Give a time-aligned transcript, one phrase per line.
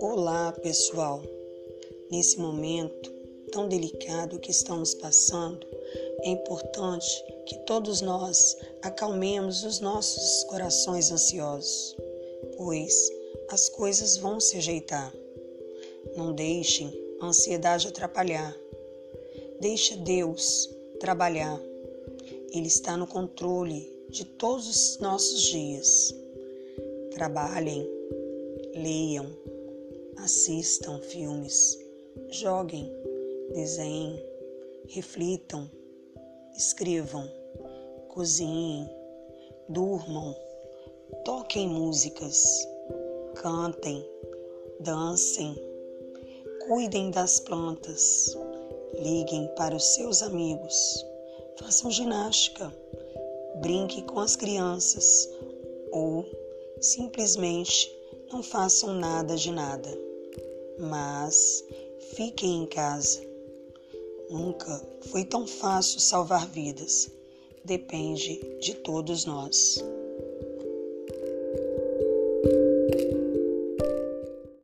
[0.00, 1.22] Olá, pessoal.
[2.10, 3.12] Nesse momento
[3.52, 5.66] tão delicado que estamos passando,
[6.22, 11.96] é importante que todos nós acalmemos os nossos corações ansiosos,
[12.56, 13.12] pois
[13.50, 15.14] as coisas vão se ajeitar.
[16.16, 18.56] Não deixem a ansiedade atrapalhar.
[19.60, 20.68] Deixa Deus
[20.98, 21.60] trabalhar.
[22.52, 26.14] Ele está no controle de todos os nossos dias.
[27.10, 27.84] Trabalhem,
[28.72, 29.26] leiam,
[30.18, 31.76] assistam filmes,
[32.30, 32.92] joguem,
[33.52, 34.24] desenhem,
[34.86, 35.68] reflitam,
[36.56, 37.28] escrevam,
[38.06, 38.88] cozinhem,
[39.68, 40.32] durmam,
[41.24, 42.44] toquem músicas,
[43.34, 44.08] cantem,
[44.78, 45.56] dancem,
[46.68, 48.32] cuidem das plantas,
[48.96, 51.04] liguem para os seus amigos,
[51.58, 52.72] façam ginástica,
[53.60, 55.28] brinque com as crianças
[55.90, 56.24] ou
[56.80, 57.90] simplesmente
[58.32, 59.88] não façam nada de nada,
[60.78, 61.64] mas
[62.14, 63.20] fiquem em casa.
[64.28, 67.10] Nunca foi tão fácil salvar vidas.
[67.64, 69.82] Depende de todos nós.